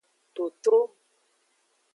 [0.37, 0.79] Totro.